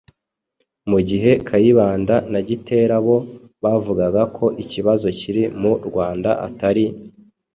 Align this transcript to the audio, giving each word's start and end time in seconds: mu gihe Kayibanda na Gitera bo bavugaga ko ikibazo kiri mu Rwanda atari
mu 0.89 0.99
gihe 1.09 1.31
Kayibanda 1.47 2.15
na 2.31 2.39
Gitera 2.47 2.95
bo 3.05 3.17
bavugaga 3.63 4.21
ko 4.37 4.45
ikibazo 4.63 5.07
kiri 5.19 5.43
mu 5.61 5.73
Rwanda 5.87 6.31
atari 6.47 6.85